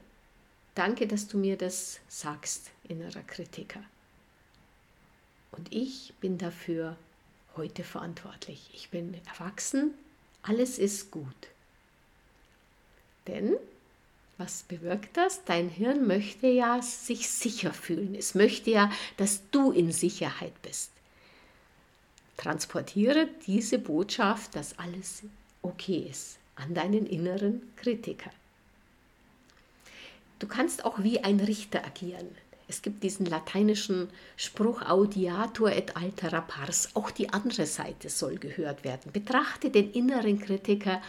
Danke, 0.75 1.07
dass 1.07 1.27
du 1.27 1.39
mir 1.39 1.57
das 1.57 2.01
sagst, 2.07 2.71
innerer 2.87 3.23
Kritiker. 3.23 3.83
Und 5.53 5.73
ich 5.75 6.13
bin 6.21 6.37
dafür 6.37 6.99
heute 7.57 7.83
verantwortlich. 7.83 8.69
Ich 8.75 8.91
bin 8.91 9.19
erwachsen, 9.27 9.95
alles 10.43 10.79
ist 10.79 11.11
gut. 11.11 11.49
Denn 13.27 13.57
was 14.37 14.65
bewirkt 14.65 15.17
das? 15.17 15.43
Dein 15.47 15.71
Hirn 15.71 16.07
möchte 16.07 16.47
ja 16.47 16.83
sich 16.83 17.31
sicher 17.31 17.73
fühlen. 17.73 18.15
Es 18.15 18.35
möchte 18.35 18.71
ja, 18.71 18.93
dass 19.17 19.41
du 19.51 19.73
in 19.73 19.93
Sicherheit 19.93 20.61
bist. 20.61 20.91
Transportiere 22.37 23.31
diese 23.47 23.79
Botschaft, 23.79 24.55
dass 24.55 24.79
alles 24.79 25.23
okay 25.63 26.07
ist, 26.11 26.39
an 26.59 26.75
deinen 26.75 27.07
inneren 27.07 27.63
Kritiker. 27.77 28.31
Du 30.39 30.47
kannst 30.47 30.85
auch 30.85 31.03
wie 31.03 31.21
ein 31.25 31.41
Richter 31.41 31.85
agieren. 31.85 32.29
Es 32.69 32.83
gibt 32.83 33.03
diesen 33.03 33.27
lateinischen 33.27 34.11
Spruch 34.37 34.83
Audiatur 34.83 35.73
et 35.73 35.97
altera 35.97 36.43
pars. 36.43 36.91
Auch 36.95 37.11
die 37.11 37.31
andere 37.31 37.65
Seite 37.65 38.11
soll 38.11 38.37
gehört 38.37 38.85
werden. 38.85 39.11
Betrachte 39.11 39.71
den 39.71 39.91
inneren 39.93 40.39
Kritiker 40.39 41.01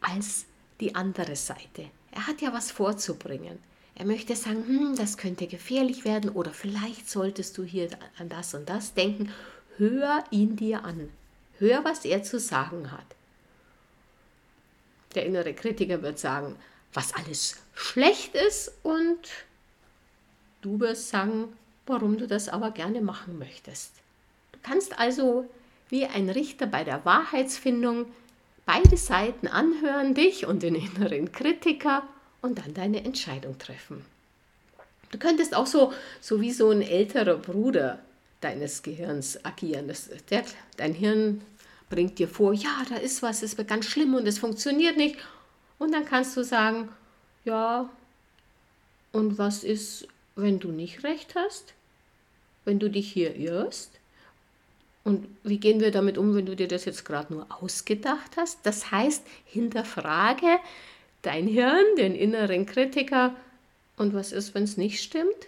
als 0.00 0.46
die 0.80 0.94
andere 0.94 1.34
Seite. 1.34 1.90
Er 2.12 2.26
hat 2.26 2.40
ja 2.40 2.52
was 2.52 2.70
vorzubringen. 2.70 3.58
Er 3.96 4.06
möchte 4.06 4.34
sagen, 4.36 4.64
hm, 4.66 4.96
das 4.96 5.16
könnte 5.18 5.46
gefährlich 5.46 6.04
werden 6.04 6.30
oder 6.30 6.52
vielleicht 6.52 7.10
solltest 7.10 7.58
du 7.58 7.64
hier 7.64 7.88
an 8.18 8.28
das 8.28 8.54
und 8.54 8.68
das 8.68 8.94
denken. 8.94 9.30
Hör 9.76 10.24
ihn 10.30 10.56
dir 10.56 10.84
an. 10.84 11.10
Hör, 11.58 11.84
was 11.84 12.04
er 12.04 12.22
zu 12.22 12.38
sagen 12.38 12.92
hat. 12.92 13.06
Der 15.14 15.26
innere 15.26 15.54
Kritiker 15.54 16.02
wird 16.02 16.18
sagen, 16.18 16.56
was 16.92 17.14
alles 17.14 17.56
schlecht 17.74 18.34
ist 18.34 18.72
und 18.82 19.28
Du 20.64 20.80
wirst 20.80 21.10
sagen, 21.10 21.52
warum 21.84 22.16
du 22.16 22.26
das 22.26 22.48
aber 22.48 22.70
gerne 22.70 23.02
machen 23.02 23.38
möchtest. 23.38 23.92
Du 24.52 24.58
kannst 24.62 24.98
also 24.98 25.44
wie 25.90 26.06
ein 26.06 26.30
Richter 26.30 26.66
bei 26.66 26.84
der 26.84 27.04
Wahrheitsfindung 27.04 28.06
beide 28.64 28.96
Seiten 28.96 29.46
anhören, 29.46 30.14
dich 30.14 30.46
und 30.46 30.62
den 30.62 30.74
inneren 30.74 31.30
Kritiker 31.32 32.02
und 32.40 32.60
dann 32.60 32.72
deine 32.72 33.04
Entscheidung 33.04 33.58
treffen. 33.58 34.06
Du 35.10 35.18
könntest 35.18 35.54
auch 35.54 35.66
so, 35.66 35.92
so 36.22 36.40
wie 36.40 36.50
so 36.50 36.70
ein 36.70 36.80
älterer 36.80 37.36
Bruder 37.36 37.98
deines 38.40 38.82
Gehirns 38.82 39.44
agieren. 39.44 39.86
Das, 39.86 40.08
der, 40.30 40.44
dein 40.78 40.94
Hirn 40.94 41.42
bringt 41.94 42.18
dir 42.18 42.26
vor, 42.26 42.52
ja, 42.52 42.82
da 42.88 42.96
ist 42.96 43.22
was, 43.22 43.44
es 43.44 43.56
wird 43.56 43.68
ganz 43.68 43.84
schlimm 43.84 44.14
und 44.14 44.26
es 44.26 44.38
funktioniert 44.38 44.96
nicht. 44.96 45.16
Und 45.78 45.92
dann 45.92 46.04
kannst 46.04 46.36
du 46.36 46.42
sagen, 46.42 46.88
ja, 47.44 47.88
und 49.12 49.38
was 49.38 49.62
ist, 49.62 50.08
wenn 50.34 50.58
du 50.58 50.72
nicht 50.72 51.04
recht 51.04 51.36
hast, 51.36 51.72
wenn 52.64 52.80
du 52.80 52.90
dich 52.90 53.12
hier 53.12 53.36
irrst? 53.36 53.92
Und 55.04 55.28
wie 55.44 55.58
gehen 55.58 55.78
wir 55.78 55.92
damit 55.92 56.18
um, 56.18 56.34
wenn 56.34 56.46
du 56.46 56.56
dir 56.56 56.66
das 56.66 56.84
jetzt 56.84 57.04
gerade 57.04 57.32
nur 57.32 57.46
ausgedacht 57.62 58.32
hast? 58.36 58.58
Das 58.64 58.90
heißt, 58.90 59.24
hinterfrage 59.44 60.58
dein 61.22 61.46
Hirn, 61.46 61.84
den 61.96 62.16
inneren 62.16 62.66
Kritiker. 62.66 63.36
Und 63.96 64.14
was 64.14 64.32
ist, 64.32 64.54
wenn 64.56 64.64
es 64.64 64.76
nicht 64.76 65.00
stimmt? 65.00 65.46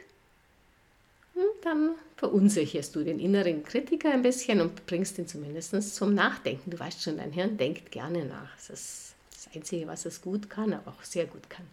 Hm, 1.37 1.43
dann 1.61 1.95
verunsicherst 2.16 2.97
du 2.97 3.05
den 3.05 3.21
inneren 3.21 3.62
Kritiker 3.62 4.11
ein 4.11 4.23
bisschen 4.23 4.62
und 4.62 4.87
bringst 4.87 5.19
ihn 5.19 5.28
zumindest 5.28 5.95
zum 5.95 6.14
Nachdenken. 6.14 6.71
Du 6.71 6.78
weißt 6.78 7.02
schon, 7.02 7.19
dein 7.19 7.33
Hirn 7.33 7.59
denkt 7.59 7.93
gerne 7.93 8.25
nach. 8.25 8.57
Das 8.57 8.71
ist 8.71 9.14
das 9.35 9.55
Einzige, 9.55 9.87
was 9.87 10.07
es 10.07 10.23
gut 10.23 10.49
kann, 10.49 10.73
aber 10.73 10.93
auch 10.93 11.05
sehr 11.05 11.26
gut 11.26 11.50
kann. 11.50 11.66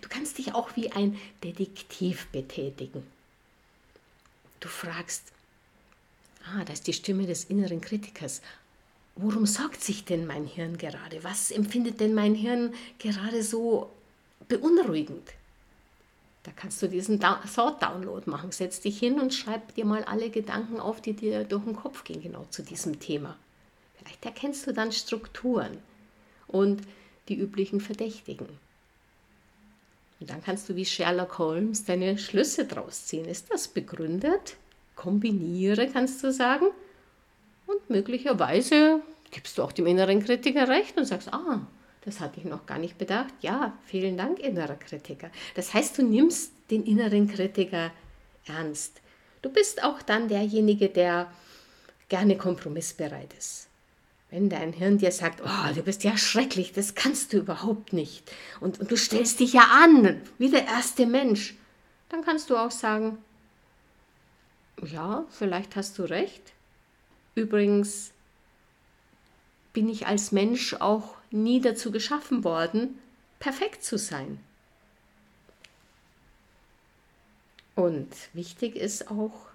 Du 0.00 0.08
kannst 0.08 0.38
dich 0.38 0.54
auch 0.54 0.76
wie 0.76 0.92
ein 0.92 1.18
Detektiv 1.42 2.26
betätigen. 2.28 3.02
Du 4.60 4.68
fragst, 4.68 5.24
ah, 6.44 6.64
da 6.64 6.72
ist 6.72 6.86
die 6.86 6.92
Stimme 6.92 7.26
des 7.26 7.44
inneren 7.44 7.80
Kritikers. 7.80 8.40
Worum 9.16 9.46
sorgt 9.46 9.82
sich 9.82 10.04
denn 10.04 10.26
mein 10.26 10.46
Hirn 10.46 10.78
gerade? 10.78 11.24
Was 11.24 11.50
empfindet 11.50 11.98
denn 11.98 12.14
mein 12.14 12.36
Hirn 12.36 12.72
gerade 13.00 13.42
so 13.42 13.90
beunruhigend? 14.46 15.32
Da 16.46 16.52
kannst 16.54 16.80
du 16.80 16.88
diesen 16.88 17.18
Thought-Download 17.18 18.30
machen. 18.30 18.52
Setz 18.52 18.80
dich 18.80 19.00
hin 19.00 19.18
und 19.20 19.34
schreib 19.34 19.74
dir 19.74 19.84
mal 19.84 20.04
alle 20.04 20.30
Gedanken 20.30 20.78
auf, 20.78 21.00
die 21.00 21.12
dir 21.12 21.42
durch 21.42 21.64
den 21.64 21.74
Kopf 21.74 22.04
gehen, 22.04 22.22
genau 22.22 22.46
zu 22.50 22.62
diesem 22.62 23.00
Thema. 23.00 23.36
Vielleicht 23.98 24.24
erkennst 24.24 24.64
du 24.64 24.72
dann 24.72 24.92
Strukturen 24.92 25.78
und 26.46 26.82
die 27.28 27.36
üblichen 27.36 27.80
Verdächtigen. 27.80 28.46
Und 30.20 30.30
dann 30.30 30.40
kannst 30.40 30.68
du 30.68 30.76
wie 30.76 30.84
Sherlock 30.84 31.36
Holmes 31.38 31.84
deine 31.84 32.16
Schlüsse 32.16 32.64
draus 32.64 33.06
ziehen. 33.06 33.24
Ist 33.24 33.50
das 33.50 33.66
begründet? 33.66 34.56
Kombiniere, 34.94 35.88
kannst 35.88 36.22
du 36.22 36.32
sagen. 36.32 36.66
Und 37.66 37.90
möglicherweise 37.90 39.00
gibst 39.32 39.58
du 39.58 39.64
auch 39.64 39.72
dem 39.72 39.88
inneren 39.88 40.24
Kritiker 40.24 40.68
recht 40.68 40.96
und 40.96 41.06
sagst, 41.06 41.34
ah, 41.34 41.66
das 42.06 42.20
hatte 42.20 42.38
ich 42.38 42.46
noch 42.46 42.66
gar 42.66 42.78
nicht 42.78 42.98
bedacht. 42.98 43.34
Ja, 43.40 43.76
vielen 43.84 44.16
Dank, 44.16 44.38
innerer 44.38 44.76
Kritiker. 44.76 45.28
Das 45.56 45.74
heißt, 45.74 45.98
du 45.98 46.04
nimmst 46.04 46.52
den 46.70 46.84
inneren 46.84 47.28
Kritiker 47.28 47.90
ernst. 48.46 49.00
Du 49.42 49.50
bist 49.50 49.82
auch 49.82 50.00
dann 50.02 50.28
derjenige, 50.28 50.88
der 50.88 51.30
gerne 52.08 52.38
kompromissbereit 52.38 53.34
ist. 53.36 53.66
Wenn 54.30 54.48
dein 54.48 54.72
Hirn 54.72 54.98
dir 54.98 55.10
sagt, 55.10 55.42
oh, 55.44 55.74
du 55.74 55.82
bist 55.82 56.04
ja 56.04 56.16
schrecklich, 56.16 56.72
das 56.72 56.94
kannst 56.94 57.32
du 57.32 57.38
überhaupt 57.38 57.92
nicht. 57.92 58.30
Und, 58.60 58.78
und 58.78 58.90
du 58.90 58.96
stellst 58.96 59.40
dich 59.40 59.54
ja 59.54 59.68
an, 59.72 60.20
wie 60.38 60.50
der 60.50 60.64
erste 60.64 61.06
Mensch. 61.06 61.54
Dann 62.08 62.24
kannst 62.24 62.50
du 62.50 62.56
auch 62.56 62.70
sagen, 62.70 63.18
ja, 64.84 65.24
vielleicht 65.30 65.74
hast 65.74 65.98
du 65.98 66.04
recht. 66.04 66.52
Übrigens 67.34 68.12
bin 69.72 69.88
ich 69.88 70.06
als 70.06 70.30
Mensch 70.30 70.74
auch 70.74 71.16
nie 71.36 71.60
dazu 71.60 71.90
geschaffen 71.90 72.44
worden, 72.44 72.98
perfekt 73.38 73.84
zu 73.84 73.98
sein. 73.98 74.38
Und 77.74 78.08
wichtig 78.32 78.74
ist 78.74 79.10
auch, 79.10 79.46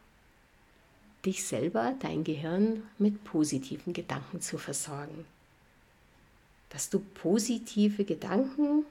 dich 1.26 1.44
selber, 1.44 1.96
dein 2.00 2.24
Gehirn 2.24 2.84
mit 2.98 3.24
positiven 3.24 3.94
Gedanken 3.94 4.42
zu 4.42 4.58
versorgen. 4.58 5.26
Dass 6.70 6.90
du 6.90 7.00
positive 7.00 8.06
Gedanken 8.06 8.86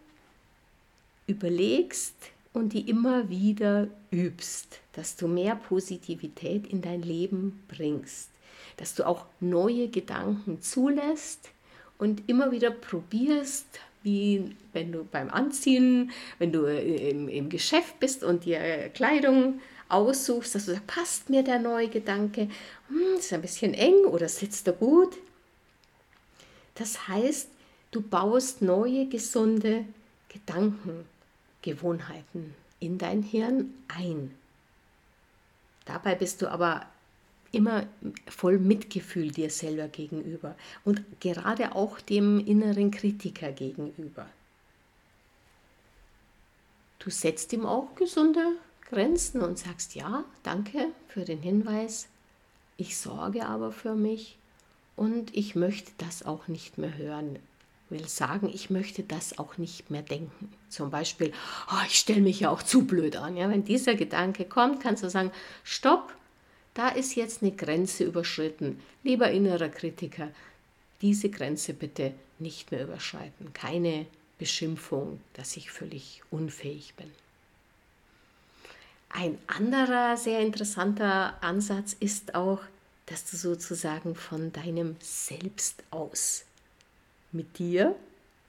überlegst 1.26 2.14
und 2.52 2.72
die 2.72 2.88
immer 2.88 3.28
wieder 3.28 3.88
übst, 4.10 4.80
dass 4.92 5.16
du 5.16 5.28
mehr 5.28 5.54
Positivität 5.56 6.66
in 6.66 6.82
dein 6.82 7.02
Leben 7.02 7.62
bringst, 7.68 8.30
dass 8.76 8.94
du 8.94 9.06
auch 9.06 9.26
neue 9.40 9.88
Gedanken 9.88 10.60
zulässt 10.60 11.50
und 12.00 12.28
immer 12.28 12.50
wieder 12.50 12.70
probierst, 12.70 13.66
wie 14.02 14.56
wenn 14.72 14.90
du 14.90 15.04
beim 15.04 15.30
Anziehen, 15.30 16.10
wenn 16.38 16.52
du 16.52 16.64
im, 16.64 17.28
im 17.28 17.50
Geschäft 17.50 18.00
bist 18.00 18.24
und 18.24 18.46
dir 18.46 18.88
Kleidung 18.88 19.60
aussuchst, 19.90 20.54
dass 20.54 20.66
du 20.66 20.72
sagst, 20.72 20.86
passt 20.86 21.30
mir 21.30 21.42
der 21.42 21.58
neue 21.58 21.88
Gedanke, 21.88 22.48
hm, 22.88 23.16
ist 23.18 23.32
ein 23.32 23.42
bisschen 23.42 23.74
eng 23.74 24.04
oder 24.06 24.28
sitzt 24.28 24.66
er 24.66 24.72
gut. 24.72 25.16
Das 26.74 27.08
heißt, 27.08 27.48
du 27.90 28.00
baust 28.00 28.62
neue, 28.62 29.06
gesunde 29.06 29.84
Gedankengewohnheiten 30.30 32.54
in 32.78 32.96
dein 32.96 33.22
Hirn 33.22 33.74
ein. 33.88 34.34
Dabei 35.84 36.14
bist 36.14 36.40
du 36.40 36.50
aber 36.50 36.86
immer 37.52 37.86
voll 38.28 38.58
Mitgefühl 38.58 39.30
dir 39.30 39.50
selber 39.50 39.88
gegenüber 39.88 40.54
und 40.84 41.02
gerade 41.20 41.74
auch 41.74 42.00
dem 42.00 42.38
inneren 42.44 42.90
Kritiker 42.90 43.52
gegenüber. 43.52 44.26
Du 46.98 47.10
setzt 47.10 47.52
ihm 47.52 47.66
auch 47.66 47.94
gesunde 47.94 48.44
Grenzen 48.88 49.40
und 49.40 49.58
sagst, 49.58 49.94
ja, 49.94 50.24
danke 50.42 50.88
für 51.08 51.24
den 51.24 51.40
Hinweis, 51.40 52.08
ich 52.76 52.96
sorge 52.96 53.46
aber 53.46 53.72
für 53.72 53.94
mich 53.94 54.36
und 54.96 55.34
ich 55.36 55.54
möchte 55.54 55.92
das 55.98 56.24
auch 56.24 56.48
nicht 56.48 56.78
mehr 56.78 56.96
hören. 56.96 57.38
Will 57.88 58.06
sagen, 58.06 58.48
ich 58.52 58.70
möchte 58.70 59.02
das 59.02 59.38
auch 59.38 59.58
nicht 59.58 59.90
mehr 59.90 60.02
denken. 60.02 60.52
Zum 60.68 60.90
Beispiel, 60.90 61.32
oh, 61.72 61.84
ich 61.86 61.98
stelle 61.98 62.20
mich 62.20 62.40
ja 62.40 62.50
auch 62.50 62.62
zu 62.62 62.84
blöd 62.84 63.16
an. 63.16 63.36
Ja, 63.36 63.50
wenn 63.50 63.64
dieser 63.64 63.96
Gedanke 63.96 64.44
kommt, 64.44 64.80
kannst 64.80 65.02
du 65.02 65.10
sagen, 65.10 65.32
stopp, 65.64 66.14
da 66.74 66.88
ist 66.88 67.14
jetzt 67.14 67.42
eine 67.42 67.52
Grenze 67.52 68.04
überschritten. 68.04 68.80
Lieber 69.02 69.30
innerer 69.30 69.68
Kritiker, 69.68 70.28
diese 71.02 71.30
Grenze 71.30 71.74
bitte 71.74 72.12
nicht 72.38 72.70
mehr 72.70 72.84
überschreiten. 72.84 73.52
Keine 73.52 74.06
Beschimpfung, 74.38 75.20
dass 75.34 75.56
ich 75.56 75.70
völlig 75.70 76.22
unfähig 76.30 76.94
bin. 76.94 77.10
Ein 79.10 79.38
anderer 79.48 80.16
sehr 80.16 80.40
interessanter 80.40 81.42
Ansatz 81.42 81.96
ist 81.98 82.34
auch, 82.34 82.60
dass 83.06 83.28
du 83.28 83.36
sozusagen 83.36 84.14
von 84.14 84.52
deinem 84.52 84.96
Selbst 85.00 85.82
aus 85.90 86.44
mit 87.32 87.58
dir, 87.58 87.96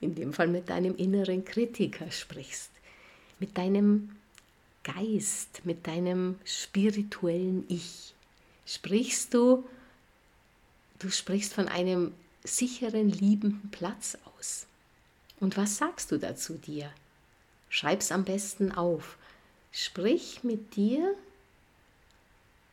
in 0.00 0.14
dem 0.14 0.32
Fall 0.32 0.48
mit 0.48 0.68
deinem 0.68 0.96
inneren 0.96 1.44
Kritiker 1.44 2.10
sprichst, 2.10 2.70
mit 3.40 3.58
deinem 3.58 4.16
Geist, 4.84 5.64
mit 5.64 5.86
deinem 5.86 6.38
spirituellen 6.44 7.64
Ich. 7.68 8.11
Sprichst 8.66 9.34
du, 9.34 9.68
du 10.98 11.10
sprichst 11.10 11.54
von 11.54 11.68
einem 11.68 12.14
sicheren, 12.44 13.08
liebenden 13.08 13.70
Platz 13.70 14.16
aus. 14.36 14.66
Und 15.40 15.56
was 15.56 15.76
sagst 15.76 16.12
du 16.12 16.18
dazu 16.18 16.54
dir? 16.54 16.90
Schreib's 17.68 18.12
am 18.12 18.24
besten 18.24 18.72
auf. 18.72 19.16
Sprich 19.72 20.44
mit 20.44 20.76
dir 20.76 21.14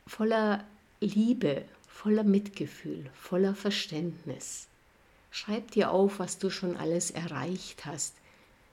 voller 0.05 0.63
Liebe, 1.00 1.63
voller 1.88 2.24
Mitgefühl, 2.24 3.10
voller 3.13 3.55
Verständnis. 3.55 4.67
Schreib 5.31 5.72
dir 5.72 5.91
auf, 5.91 6.19
was 6.19 6.38
du 6.39 6.50
schon 6.50 6.75
alles 6.75 7.12
erreicht 7.12 7.86
hast. 7.86 8.15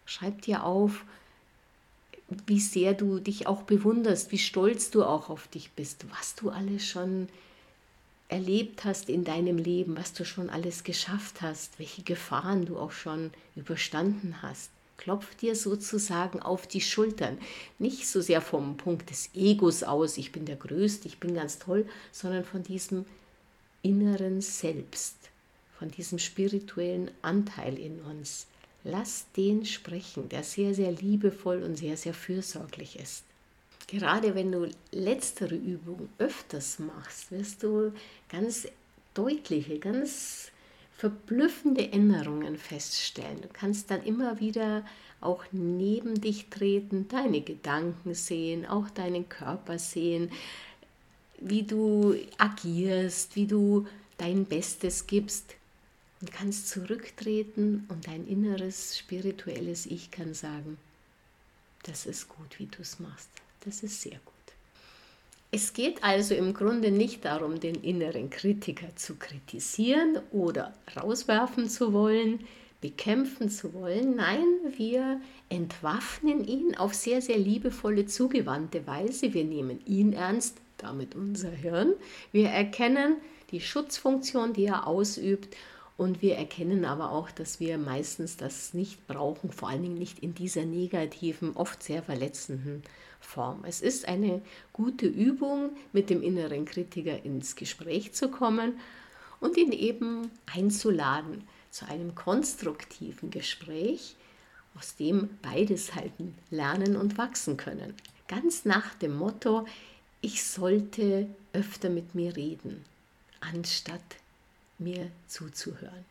Schreib 0.05 0.43
dir 0.43 0.65
auf, 0.65 1.05
wie 2.47 2.61
sehr 2.61 2.95
du 2.95 3.19
dich 3.19 3.47
auch 3.47 3.63
bewunderst, 3.63 4.33
wie 4.33 4.39
stolz 4.39 4.91
du 4.91 5.05
auch 5.05 5.31
auf 5.31 5.49
dich 5.49 5.71
bist, 5.73 6.07
was 6.11 6.35
du 6.35 6.51
alles 6.51 6.85
schon 6.85 7.29
erlebt 8.29 8.85
hast 8.85 9.09
in 9.09 9.25
deinem 9.25 9.59
Leben, 9.59 9.97
was 9.97 10.13
du 10.13 10.25
schon 10.25 10.51
alles 10.51 10.83
geschafft 10.83 11.43
hast, 11.43 11.79
welche 11.79 12.03
Gefahren 12.03 12.67
du 12.67 12.79
auch 12.79 12.91
schon 12.91 13.31
überstanden 13.55 14.43
hast. 14.43 14.71
Klopf 14.97 15.35
dir 15.37 15.55
sozusagen 15.55 16.41
auf 16.41 16.67
die 16.67 16.81
Schultern. 16.81 17.39
Nicht 17.79 18.09
so 18.09 18.21
sehr 18.21 18.41
vom 18.41 18.77
Punkt 18.77 19.11
des 19.11 19.31
Egos 19.35 19.83
aus, 19.83 20.17
ich 20.17 20.33
bin 20.33 20.47
der 20.47 20.57
Größte, 20.57 21.07
ich 21.07 21.21
bin 21.21 21.35
ganz 21.35 21.59
toll, 21.59 21.87
sondern 22.11 22.45
von 22.45 22.63
diesem 22.63 23.05
inneren 23.83 24.41
Selbst, 24.41 25.17
von 25.79 25.91
diesem 25.91 26.19
spirituellen 26.19 27.11
Anteil 27.23 27.79
in 27.79 28.01
uns. 28.01 28.47
Lass 28.89 29.27
den 29.37 29.67
sprechen, 29.67 30.29
der 30.29 30.45
sehr, 30.45 30.73
sehr 30.73 30.93
liebevoll 30.93 31.65
und 31.65 31.77
sehr, 31.77 31.97
sehr 31.97 32.15
fürsorglich 32.15 33.01
ist. 33.01 33.25
Gerade 33.89 34.37
wenn 34.37 34.53
du 34.53 34.71
letztere 34.93 35.57
Übungen 35.57 36.09
öfters 36.19 36.79
machst, 36.79 37.33
wirst 37.33 37.65
du 37.65 37.93
ganz 38.29 38.69
deutliche, 39.13 39.81
ganz 39.81 40.53
verblüffende 40.97 41.91
Änderungen 41.91 42.57
feststellen. 42.57 43.41
Du 43.43 43.49
kannst 43.53 43.91
dann 43.91 44.05
immer 44.05 44.39
wieder 44.39 44.85
auch 45.21 45.45
neben 45.51 46.21
dich 46.21 46.49
treten, 46.49 47.09
deine 47.09 47.41
Gedanken 47.41 48.15
sehen, 48.15 48.67
auch 48.67 48.89
deinen 48.91 49.29
Körper 49.29 49.81
sehen, 49.81 50.31
wie 51.41 51.65
du 51.65 52.15
agierst, 52.39 53.35
wie 53.35 53.47
du 53.47 53.89
dein 54.17 54.45
Bestes 54.45 55.09
gibst 55.09 55.57
und 56.21 56.33
kannst 56.33 56.69
zurücktreten 56.69 57.85
und 57.89 58.07
dein 58.07 58.27
inneres 58.27 58.99
spirituelles 58.99 59.87
Ich 59.87 60.11
kann 60.11 60.35
sagen, 60.35 60.79
das 61.83 62.07
ist 62.07 62.29
gut, 62.29 62.59
wie 62.59 62.67
du 62.67 62.83
es 62.83 62.99
machst. 62.99 63.31
Das 63.65 63.83
ist 63.83 64.03
sehr 64.03 64.19
gut. 64.25 64.35
Es 65.53 65.73
geht 65.73 66.03
also 66.03 66.35
im 66.35 66.55
Grunde 66.55 66.91
nicht 66.91 67.25
darum, 67.25 67.61
den 67.61 67.77
inneren 67.77 68.31
Kritiker 68.31 68.95
zu 68.97 69.15
kritisieren 69.15 70.19
oder 70.33 70.75
rauswerfen 70.97 71.69
zu 71.69 71.93
wollen, 71.93 72.41
bekämpfen 72.81 73.49
zu 73.49 73.73
wollen. 73.73 74.17
Nein, 74.17 74.45
wir 74.77 75.21
entwaffnen 75.49 76.47
ihn 76.47 76.77
auf 76.77 76.95
sehr, 76.95 77.23
sehr 77.23 77.39
liebevolle, 77.39 78.07
zugewandte 78.07 78.87
Weise. 78.87 79.33
Wir 79.33 79.45
nehmen 79.45 79.81
ihn 79.87 80.13
ernst, 80.13 80.57
damit 80.79 81.15
unser 81.15 81.51
Hirn. 81.51 81.95
Wir 82.33 82.49
erkennen 82.49 83.17
die 83.51 83.61
Schutzfunktion, 83.61 84.53
die 84.53 84.67
er 84.67 84.87
ausübt. 84.87 85.57
Und 85.97 86.21
wir 86.21 86.37
erkennen 86.37 86.85
aber 86.85 87.11
auch, 87.11 87.31
dass 87.31 87.59
wir 87.59 87.79
meistens 87.79 88.37
das 88.37 88.75
nicht 88.75 89.07
brauchen, 89.07 89.51
vor 89.51 89.71
allen 89.71 89.83
Dingen 89.83 89.99
nicht 89.99 90.19
in 90.19 90.35
dieser 90.35 90.65
negativen, 90.67 91.57
oft 91.57 91.83
sehr 91.83 92.03
verletzenden 92.03 92.83
Form. 93.19 93.65
Es 93.65 93.81
ist 93.81 94.07
eine 94.07 94.43
gute 94.75 95.07
Übung, 95.07 95.71
mit 95.93 96.11
dem 96.11 96.23
inneren 96.23 96.67
Kritiker 96.67 97.25
ins 97.25 97.57
Gespräch 97.57 98.13
zu 98.13 98.31
kommen 98.31 98.79
und 99.41 99.57
ihn 99.57 99.73
eben 99.73 100.31
einzuladen 100.55 101.45
zu 101.71 101.89
einem 101.89 102.15
konstruktiven 102.15 103.31
Gespräch, 103.31 104.17
aus 104.79 104.97
dem 104.97 105.31
beides 105.41 105.95
halten, 105.95 106.35
lernen 106.51 106.97
und 106.97 107.17
wachsen 107.17 107.57
können. 107.57 107.95
Ganz 108.29 108.67
nach 108.67 108.95
dem 108.95 109.17
Motto, 109.17 109.67
ich 110.21 110.45
sollte 110.45 111.29
öfter 111.53 111.89
mit 111.89 112.15
mir 112.15 112.37
reden, 112.37 112.85
anstatt 113.41 114.01
mir 114.79 115.11
zuzuhören. 115.27 116.05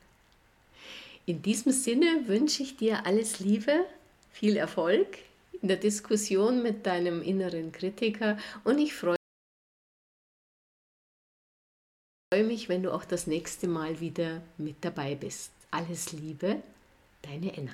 In 1.26 1.42
diesem 1.42 1.72
Sinne 1.72 2.28
wünsche 2.28 2.62
ich 2.64 2.78
dir 2.78 3.06
alles 3.06 3.40
Liebe, 3.40 3.86
viel 4.32 4.58
Erfolg 4.58 5.08
in 5.62 5.68
der 5.68 5.78
Diskussion 5.78 6.62
mit 6.62 6.86
deinem 6.86 7.22
inneren 7.22 7.72
Kritiker 7.72 8.38
und 8.64 8.78
ich 8.78 8.94
freue 8.94 9.16
mich, 12.44 12.70
wenn 12.70 12.84
du 12.84 12.94
auch 12.94 13.06
das 13.06 13.28
nächste 13.28 13.68
Mal 13.68 14.00
wieder 14.00 14.42
mit 14.58 14.76
dabei 14.82 15.16
bist. 15.16 15.52
Alles 15.72 16.12
Liebe, 16.12 16.62
deine 17.24 17.58
Enna. 17.58 17.74